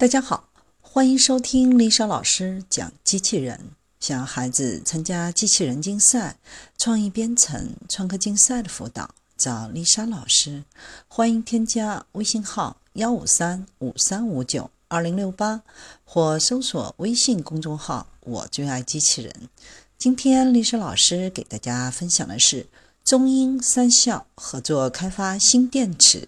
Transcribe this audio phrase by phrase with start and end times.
[0.00, 0.48] 大家好，
[0.80, 3.72] 欢迎收听丽莎老师讲机器人。
[4.00, 6.38] 想要孩子参加机器人竞赛、
[6.78, 10.64] 创意编程、创客竞赛的辅导，找丽莎老师。
[11.06, 15.60] 欢迎添加微信号幺五三五三五九二零六八，
[16.06, 19.50] 或搜索微信公众号“我最爱机器人”。
[19.98, 22.66] 今天丽莎老师给大家分享的是
[23.04, 26.26] 中英三校合作开发新电池。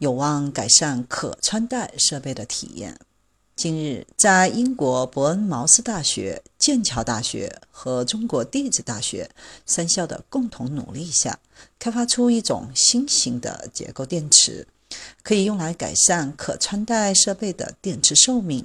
[0.00, 2.98] 有望改善可穿戴设备的体验。
[3.54, 9.30] 近日，在英国伯恩茅斯大学、剑桥大学和中国地质大学
[9.66, 11.38] 三校的共同努力下，
[11.78, 14.66] 开发出一种新型的结构电池，
[15.22, 18.64] 可以用来改善可穿戴设备的电池寿命。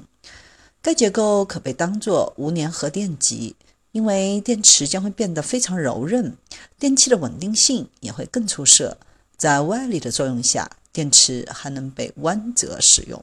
[0.82, 3.58] 该结构可被当作无粘合电极，
[3.92, 6.38] 因为电池将会变得非常柔韧，
[6.80, 8.98] 电器的稳定性也会更出色。
[9.36, 13.22] 在外力的作用下，电池还能被弯折使用。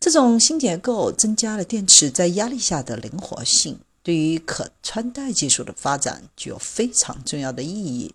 [0.00, 8.14] 这种新结构增加了电池在压力下的灵活性，对于可穿戴技术的发展具有非常重要的意义。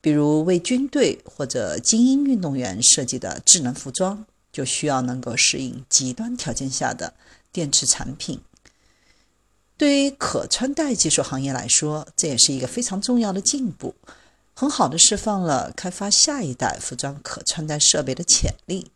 [0.00, 7.14] 比如，为军队或者精英运动员设计的智能服装，就需要能够适应极端条件下的
[7.52, 8.40] 电池产品。
[9.76, 13.94] 对于可穿戴技术行业来说，这也是一个非常重要的进步。
[14.58, 18.90] 很好的释放了开发下一代服装可穿戴设备的潜力。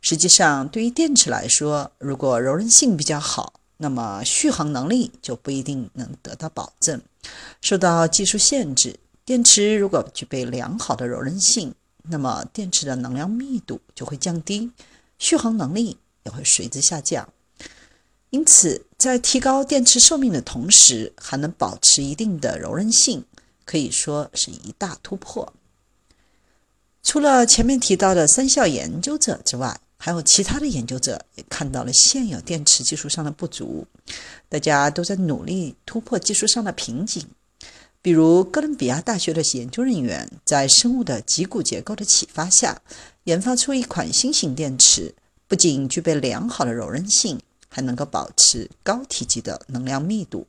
[0.00, 7.02] 实际上，对于电池来说，如果柔韧性比较好，那么续航能力就不一定能得到保证。
[7.60, 14.70] 受到技术限制，电池如果具备良好的柔韧性，那么电池的能量密度就会降低，
[15.18, 17.28] 续航能力也会随之下降。
[18.30, 23.24] 因此，在提高电池寿命的同时，还能保持一定的柔韧性。
[23.66, 25.52] 可以说是一大突破。
[27.02, 33.86] 除了前面提到的三校研究者之外，还有其他的研究者也看到了现有电池技术上的不足，
[34.48, 37.26] 大家都在努力突破技术上的瓶颈。
[38.02, 42.80] 比如，哥伦比亚大学的研究人员在生物的脊骨结构的启发下，
[43.24, 45.12] 研发出一款新型电池，
[45.48, 50.46] 不仅具备良好的柔韧性，还能够保持高体积的能量密度。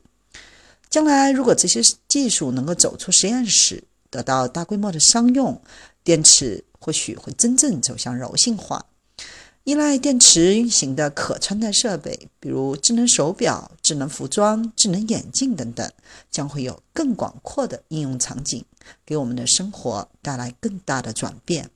[0.97, 5.61] 将来，如果这些技术能够走出实验室，得到大规模的商用，
[6.03, 8.83] 电池或许会真正走向柔性化。
[9.63, 15.87] 依赖电池运行的可穿戴设备，比如智能手表、智能服装、智能眼镜等等，
[16.31, 18.65] 将会有更广阔的应用场景，
[19.05, 21.69] 给我们的生活带来更大的转变。